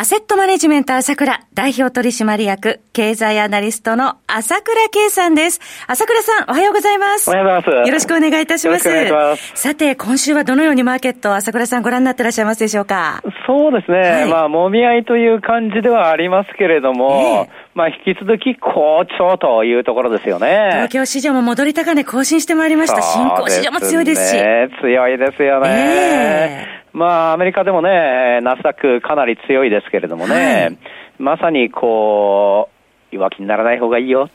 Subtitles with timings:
[0.00, 5.60] アセットマネジメント朝倉代表取締役経済アナリストの朝倉慶さんです。
[5.88, 7.28] 朝倉さん、おはようございます。
[7.28, 7.88] おはようございます。
[7.88, 8.88] よろしくお願いいたします。
[8.88, 9.60] よろしくお願いします。
[9.60, 13.24] さて、今週はどのようにマーケット、朝倉さんご覧になってらっしゃいますでしょうか？
[13.44, 13.98] そうですね。
[13.98, 20.68] はい、まあ、もみ合いという感じではありますけれども、えー、まあ、引き続き好調というところですよね。
[20.74, 23.02] 東京市場も戻り高値更新してまいりました。
[23.02, 24.36] 新興市場も強いですし。
[24.80, 25.68] 強いですよね。
[25.68, 30.78] えーまあ、アメリカでもね、ナスダックかなり強いですけれどもね、はい、
[31.18, 32.68] まさにこ
[33.12, 34.28] う、弱気にならない方がいいよ、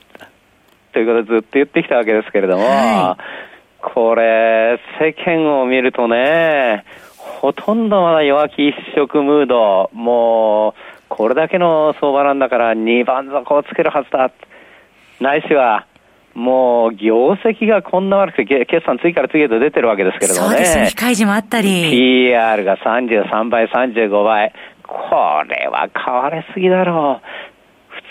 [0.94, 3.24] ということでずっと言ってきたわけですけれども、はい、
[3.82, 6.86] これ、世間を見るとね、
[7.42, 10.74] ほとんどまだ弱気一色ムード、もう、
[11.10, 14.32] これだけの相場なんだから2番底をつけるはずだ。
[15.20, 15.86] ないしは、
[16.34, 20.56] もう業績がこんな悪くて、決算次から次へと出てるわけですけれどもね。
[20.56, 21.90] そうですね、控え時もあったり。
[21.92, 24.54] PR が33倍、35倍。
[24.88, 27.54] これは買われすぎだろう。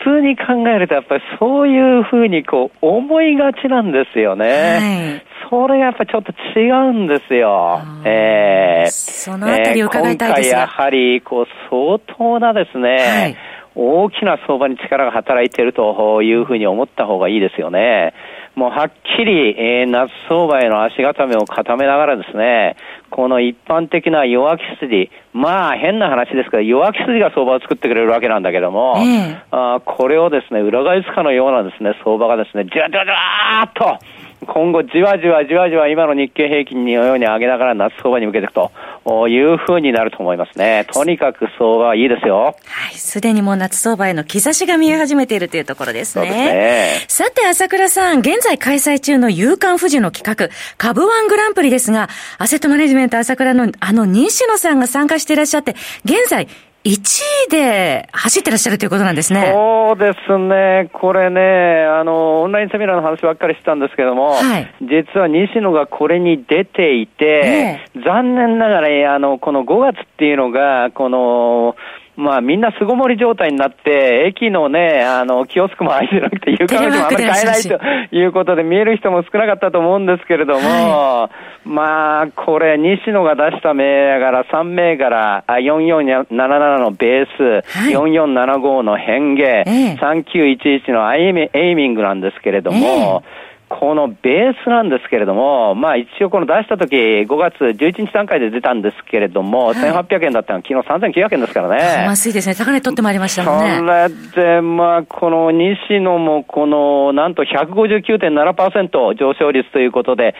[0.05, 4.47] 普通に考えるとやっぱりそういうふうにこう思いがちなんですよね。
[4.47, 7.81] はい、それがやっぱりちょっと違うんですよ。
[8.05, 13.37] えー、そのあたり伺いたいですが、えー、今回やはりこう相当なですね、はい
[13.75, 18.13] 大きな相場に力が働いているというふうに思った方がいいですよね。
[18.55, 22.77] もうはっきり、えー、夏相場への足固めを固めながらですね、
[23.11, 33.99] この一般的な弱気筋、まあ変な話ですけど、弱気筋が相場を作ってくれるわけなんだけども、えー、あこれをですね、裏返すかのようなですね、相場がですね、じわじわじわーっと、
[34.47, 40.87] 今後じわじわじわじわ今の日経平均のように上げながら夏相場に向けていくというふうになると思いますね。
[40.93, 42.57] とにかく相場はいいですよ。
[42.65, 42.95] はい。
[42.95, 46.27] すでにもう夏相場への兆しが見え始めているというところですね。
[46.27, 47.07] そうですね。
[47.09, 52.09] さて、朝倉さん、現在開催中の夕刊富士の企画、株ワングランプリですが、
[52.39, 56.49] アセットマネジメント朝倉のあの西野さんが参加していらっしゃって、現在
[56.85, 59.53] 1位で走ってらっしゃるということなんですね。
[59.55, 60.91] そうですね。
[60.93, 71.77] これね、あの、オンラインセミナーの話ばっかりしてたんですけども、はい、実は西野がこれに出ていて、えー、残念ながら、あの、この5月っていうのが、この、
[72.17, 78.27] まあみんな巣ごもり状態になって、駅のね、あの、キオスクも開いてなくて、床の人もあんまり買えないとい。
[78.27, 81.31] うことで、見える人も少なかったと思うんですけれども、は
[81.65, 83.85] い、まあ、これ、西野が出した銘
[84.19, 93.43] 柄、3銘柄、4477のベース、はい、4475の変形、え3911のエイミングなんですけれども、え
[93.81, 102.05] このベースなんですけれども、まあ一応この出した時5月11日段階で出たんですけれども、はい、1800円だったの昨日3900円ですからね。
[102.05, 102.55] 安いですね。
[102.55, 104.09] 高値取ってまいりましたもんね。
[104.35, 110.35] それで、まあこの西野もこのなんと159.7%上昇率ということで、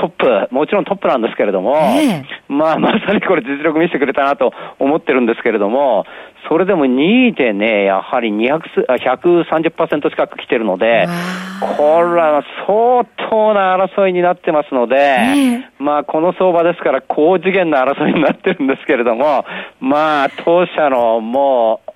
[0.00, 6.04] トップ、もちろんトップなんですけれども、えー、まあ、まさにこれ実力見せてくれたなと思ってるんですけれども、
[6.48, 11.08] それでも2位でね、やはり200 130%近く来てるので、
[11.76, 19.44] これは相当な争いになってますので、えー、まあ、この相場ですから高次元な争いになってるんですけれども、
[19.80, 21.95] まあ、当社のもう、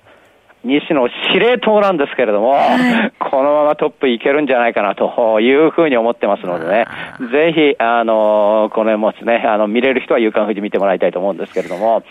[0.63, 6.85] 西野司令塔なんですけれども、はい、このままトップいけるんじゃないかなというふうに思ってますのでね、
[7.31, 12.03] ぜひ、あの、この辺もですね、あの、見れる人は夕刊富士見てもらいたいと思うんですけれども、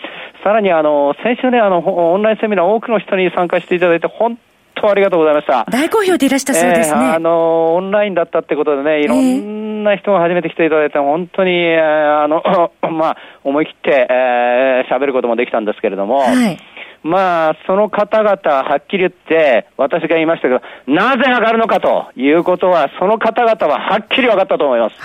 [0.43, 1.79] さらにあの、先週ね、あの、
[2.13, 4.37] オンラインセミナー多くの人に参加していただいて、本
[4.75, 5.65] 当ありがとうございました。
[5.69, 7.05] 大好評でいらしたそうですね。
[7.05, 16.57] えー、あの、オンラインだったってことでね、いろんな人が初めて来ていただいて、本当に、えー、あの、 まあ、思い切って、えー、喋ることもできたんですけれども、はい
[17.03, 24.95] まあ、その方々はっきり言って、私が言いましたけど、なぜ上がるのかということは、その方々ははっきり分かったと思います。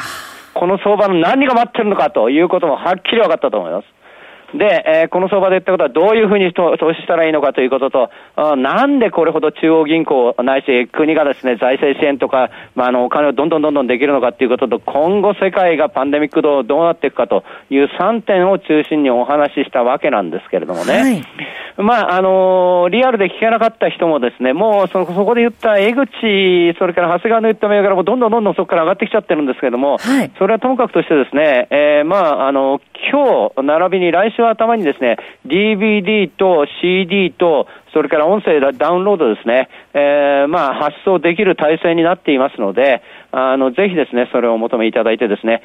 [0.52, 3.95] この相場の何が待ってるのかということもはっきり分かったと思います。
[4.54, 8.10] で、えー、この相場で言ったことはどういうふうに投資したらいいのかということと、
[8.56, 20.92] なんでこれほど中央銀行ないし国がですね、財政支援とか、まあ、あの、お金をどんどんどんどんできるのかということと、今後世界がパンデミックどうどうなっていくかという3点を中心にお話ししたわけなんですけれどもね。
[20.92, 21.22] はい
[21.78, 32.80] まあ、あのー、リアルで聞けなかった人もですね、もうそそこで言った江口、それから長谷川の言った銘柄もどんどんどんどんそこから上がってきちゃってるんですけれども、はい、それはともかくとしてですね、えー、まあ、あの、
[33.12, 35.16] 今日、並びに来週頭にですね、
[35.46, 43.02] DVD と CD と、それから音声ダウンロードですね、えー、まあ、発送できる体制になっていますので、
[43.32, 45.62] あの、ぜひですね、それをお求めいただいてですね、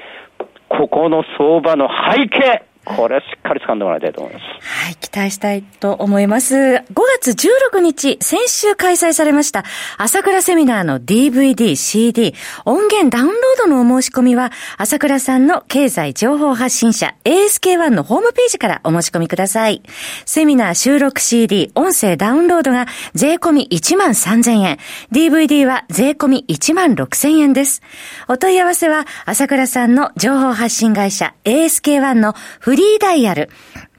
[0.69, 4.45] ここの相場の背景、これしっかり掴んでもらいたいと思います。
[4.85, 6.55] はい、期待したいと思います。
[6.55, 6.83] 5
[7.19, 7.29] 月
[7.73, 9.63] 16日、先週開催されました、
[9.97, 12.33] 朝倉セミナーの DVD、CD、
[12.65, 19.83] 音源ダウンロードのお申し込みは、朝倉さんの経済情報発信者 ASK1 のホームページからお申し込みください。
[20.25, 24.77] セミナー収録 CD、音声ダウンロードが税込み1万3000円、
[25.11, 27.83] DVD は税込み1万6000円です。
[28.27, 33.49] お問い合わせは、朝倉さんの情報発信会社 ASK1 のフフリーダイヤル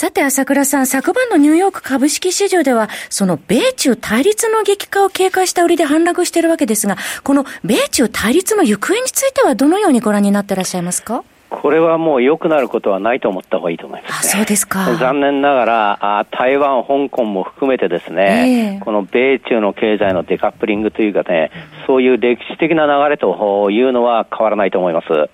[0.00, 11.24] さて、朝倉さん、昨晩のニューヨーク株式市場では、その米中対立の激化を警戒した売りで反落しているわけですが、この米中対立の行方についてはどのようにご覧になっていらっしゃいますか？
[11.50, 14.94] これはもう良くなることはないと思った方がいいと思います、ね、あそうですか。
[14.96, 21.50] 残念ながらあ、台湾、香港も含めてですね、えー、この米中の経済のデカップリングというかね、
[21.88, 25.08] そういう歴史的な流れというのは変わらないと思います。
[25.10, 25.28] はい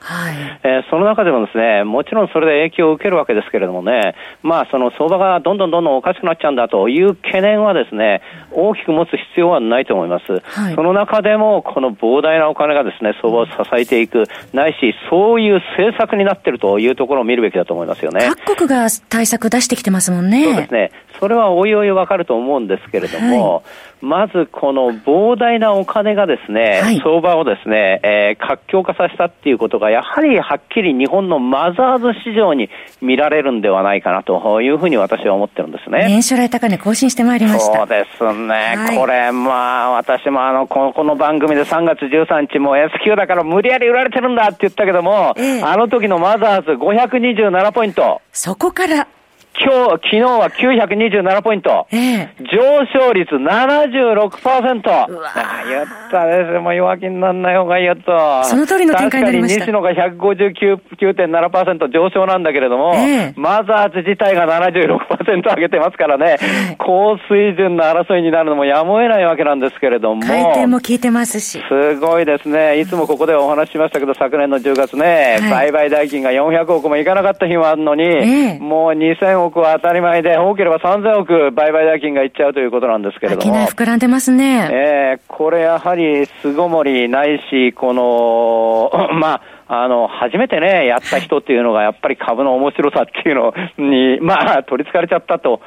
[0.62, 8.22] えー、その中でもですね、もちろんそれで影響を受けるわけですけれどもね、まあその相場がどんどんどんどんおかしくなっちゃうんだという懸念はですね、
[8.52, 10.40] 大きく持つ必要はないと思います。
[10.44, 18.20] はい、その中でも、この膨大なお金がですね、相場を支えていく、ないし、そういう政策策になっているというところを見るべきだと思いますよね。
[18.44, 20.44] 各国が対策出してきてますもんね。
[20.44, 20.90] そうですね。
[21.24, 23.64] それはおいおいわかると思うんですけれども、はい、
[24.04, 32.68] まずこの膨大なお金がですね、はい、相場をですね、えー、活況化させたっていうことが、やはりはっきり日本のマザーズ市場に
[33.00, 36.04] 見られるんではないかなというふうに私は思ってるんですね。
[36.08, 37.78] 年初来高値更新してまいりました。
[37.78, 38.74] そうですね。
[38.76, 48.20] はい、これ、まあ、私もあの、この番組で3月13日も S q だから無理やり売られてるんだって言ったけども、ええ、あの時のマザーズ527ポイント。
[48.30, 49.08] そこから
[49.56, 51.86] 今日、昨日は927ポイント。
[51.92, 55.06] ええ、上昇率76%。
[55.08, 55.30] うわ
[55.68, 56.58] 言ったです。
[56.58, 58.44] もう弱気にならない方がいいよと。
[58.44, 59.66] その通りの展開になりました。
[59.66, 70.22] 確かに西野が159.7%上昇なんだけれども、ええ、マザーズ自体が76%上げてますからね、え、高水準の争いになるのもやむを得ないわけなんですけれども。
[70.22, 71.62] 回転も効いてますし。
[71.68, 72.80] すごいですね。
[72.80, 83.54] いつもここでお話ししましたけど、昨年の10月ね、はい、売買代金が400億もいかなかった日もあるのに、もう2000億は当たり前で、多ければ3000億売買代金がいっちゃうということなんですけれども。
[83.66, 84.68] 膨らんでますね。
[84.72, 95.60] えー、これやはり巣ごもりないし、この、まあ、あの、初めてね、やった人っていうのが、やっぱり株の面白さっていうのに、 まあ、取り憑かれちゃったと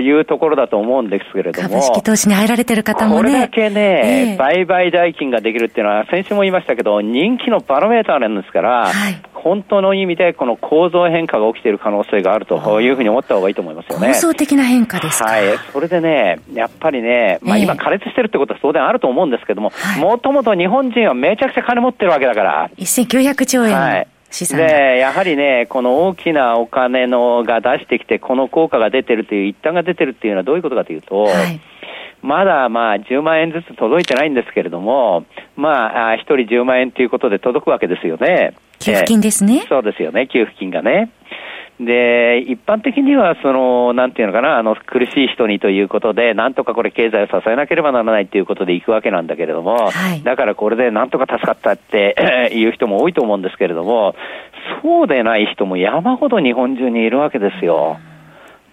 [0.00, 1.68] いうところだと思うんですけれども。
[1.68, 3.30] 株式投資に入られてる方もね。
[3.30, 8.92] これだけね、えー、売買代金ができるっていうのは、先週も言いましたけど、人気のバロメーターなんですから、はい、
[9.44, 14.08] 本当の意味でこの構造変化が起きている可能性があるというふうに思った方がいいと思いますよね。
[14.08, 15.42] 構造的な変化ですはい。
[15.70, 22.70] それでね、やっぱりね、まあ今苛烈してるってことは当然あると思うんですけども、もともと日本人はめちゃくちゃ金持ってるわけだから。
[22.78, 23.74] 1900兆円。
[23.74, 24.08] はい。
[24.56, 31.60] で、やはりね、この大きなお金のが出してきて、この効果が出てるという、一端が出てるっていうのはどういうことかというと、はい
[32.24, 38.56] まだまあ10万円ずつ届いてないんですけれども、まあ、1人10万円ということで届くわけですよね。
[38.78, 39.66] 給付金ですね。
[39.68, 41.10] そうですよね、給付金がね。
[41.80, 52.14] で、一般的には、その、なんていうのかな、あの、苦しい人にということで、なんとかこれ経済を支えなければならないということで行くわけなんだけれども、はい、だからこれでなんとか助かったって
[52.54, 54.14] いう人も多いと思うんですけれども、
[54.82, 57.98] そうでない人も山ほど日本中にいるわけですよ。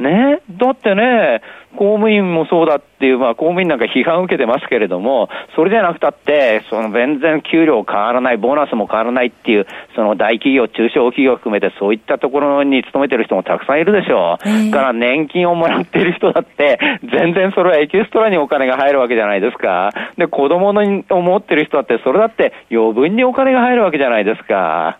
[0.01, 0.41] ね。
[0.49, 1.41] だってね、
[1.77, 9.65] 公務員もそうだっていう、まあ公務員なんか批判を受けてますけれども、それじゃなくたって、その全然給料変わらない、ボーナスも変わらないっていう、
[9.95, 14.47] その大企業、中小企業含めてそういったところに勤めてる人もたくさんいるでしょう。
[14.47, 19.91] えー、から年金をもらっている人だって、全然それはエキストラにお金が入るわけじゃないですか。
[20.17, 24.97] で、子供の思ってる人だって、それだって余分にお金が入るわけじゃないですか。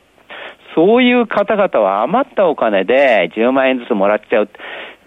[0.76, 4.50] そういう方々は余ったお金で10万円ずつもらっちゃう。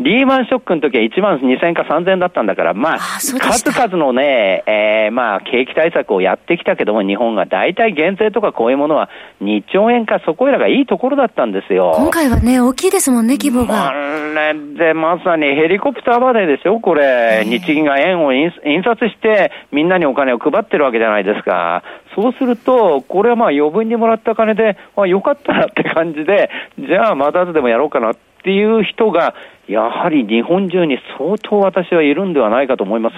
[0.01, 9.09] リーマンショックの時は1万2000か3000だったんだから、まあ、あ数々のね、えー、まあ、景気対策をやってきたけども、日本が大体減税とかこういうものは
[9.41, 11.93] 2兆円かそこいらがいいところだったんですよ。
[11.97, 13.91] 今回はね、大きいですもんね、規模が。
[13.91, 17.45] あれで、まさにヘリコプターまででしょ、これ。
[17.45, 18.53] 日銀が円を印
[18.85, 21.85] 刷して、みんなにお金を配ってるわけじゃないですか。
[22.17, 29.35] そうすると、これはまあ余分にもらった金で、まあよかったなって感じで、じゃあまたでもやろうかなっていう人が、
[29.69, 33.17] やはり日本中に相当私はいるんではないかと思います。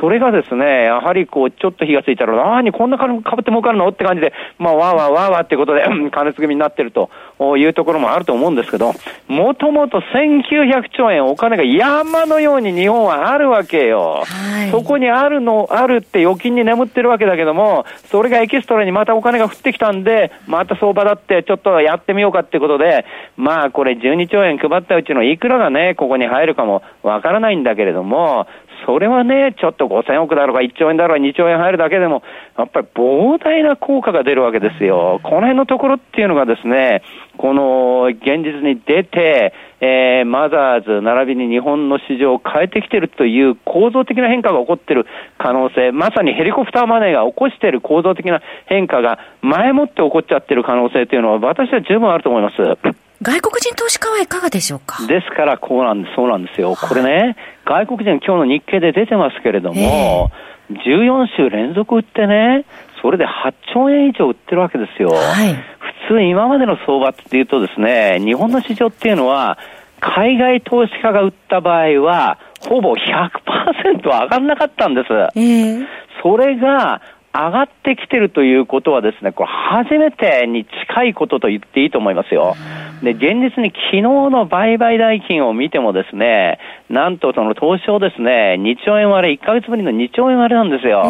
[0.00, 3.88] それがですね、やはりこう、ちょっと火がついたら、何こんな金かぶって儲かるの？
[3.88, 7.10] って感じで、まあ、わーわーわーわーってことで、加熱組になってると
[7.56, 8.92] いうところもあると思うんですけど、
[9.28, 14.24] もともと1900兆円お金が山のように日本はあるわけよ。
[14.26, 23.06] はい、そこにあるの、あるって預金に眠ってるわけだけども、それがエキストラにまたお金が降ってきたんで、また相場だってちょっとやってみようかってことで、
[23.36, 28.46] まあこれ12兆円配ったうちのいくらがね、ここに入るかもわからないんだけれども、
[28.86, 32.22] それはね、ちょっと5000億だろうが1兆円だろうが2兆円入るだけでも、
[32.58, 35.20] やっぱり膨大な効果が出るわけですよ。
[35.22, 37.02] この辺のところっていうのがですね、
[37.36, 45.06] この現実に出て、えー、マザーズ並びに日本の市場を変えてきてるという構造的な変化が起こってる
[45.38, 53.09] 可能性、まさにヘリコプターマネーが起こしている構造的な変化が前もって起こっちゃってる可能性というのは私は十分あると思います。
[53.22, 55.06] 外国人投資家はいかがでしょうか？
[55.06, 56.74] ですから、こうなんです、そうなんですよ。
[56.74, 57.36] これね、
[57.66, 60.30] 外国人、今日の日経で出てますけれども、
[60.70, 62.64] 14週連続売ってね、
[63.02, 65.10] それで8兆円以上売ってるわけですよ。
[65.10, 65.54] はい、
[66.08, 69.58] 普通、今までの相場っていうとですね、日本の市場っていうのは、
[70.00, 75.12] 海外投資家が売った場合は、ほぼ100%上がんなかったんです。
[75.12, 75.86] えー、
[76.22, 82.56] それが、上がってきてるということはですね、これ初めてに近いことと言っていいと思いますよ。
[83.02, 86.58] で、現実に昨日の売買代金を見てもですね、
[86.90, 91.04] なんとその東証ですね、2兆円割れ、1ヶ月ぶりの2兆円割れなんですよ。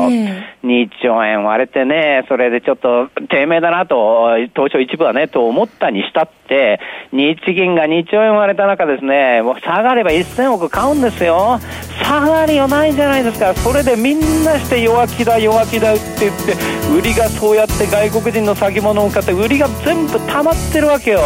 [0.62, 6.80] 2兆円割れてね、それでちょっと低迷だなと、東証一部はね、と思ったにしたって、
[7.12, 11.58] 日銀が2兆円割れた中ですね、もう下がれば1000億買うんですよ。
[12.04, 13.54] 下がりはないじゃないですか。
[13.54, 16.52] それでみんなして弱気だ弱気だって言って、
[16.94, 21.20] 売りがそうやって外国人の先物を買って、売りが全部溜まってるわけよ。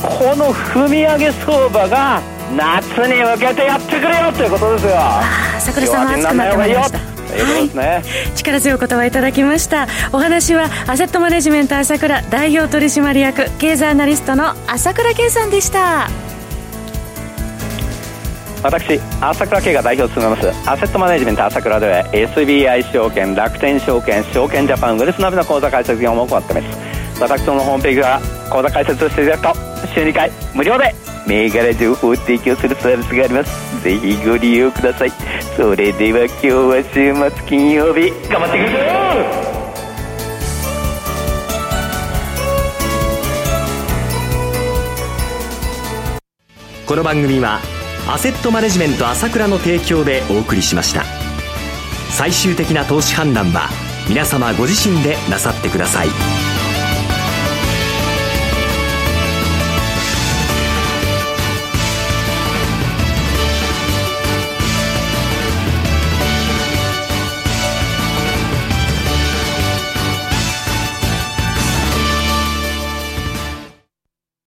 [0.00, 2.22] この踏み上げ相場が
[2.56, 4.92] 夏に向けてやってくれよということですよ。
[5.58, 6.98] 桜さんは熱くなってまいりました。
[6.98, 8.02] は
[8.32, 9.86] い、力強い言葉いただきました。
[10.12, 16.08] お話はアセットマネジメント朝倉代表取締役経済アナリストの朝倉圭さんでした。
[18.62, 26.78] 私朝倉慶が代表を務めますアセットマネジメント朝倉では SBI 証券楽天証券証券ジャパンウェルスナビの口座開設業務を行っています。
[27.20, 30.94] 私のホームページは口座開設していただくと週2回無料で
[31.28, 33.82] 銘柄情報を提供するサービスがあります。
[33.84, 35.12] ぜひご利用ください。
[35.56, 38.10] それでは今日は週末金曜日。
[38.30, 38.78] 頑張っていくぞ
[46.86, 47.60] この番組は
[48.08, 51.04] アセットマネジメント朝倉の提供でお送りしました。
[52.10, 53.68] 最終的な投資判断は
[54.08, 56.47] 皆様ご自身でなさってください。